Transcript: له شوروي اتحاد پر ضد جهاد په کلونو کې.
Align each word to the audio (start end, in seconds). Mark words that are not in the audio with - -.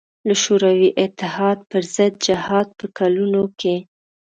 له 0.27 0.35
شوروي 0.43 0.89
اتحاد 1.05 1.57
پر 1.71 1.81
ضد 1.95 2.13
جهاد 2.27 2.67
په 2.79 2.85
کلونو 2.97 3.43
کې. 3.59 3.75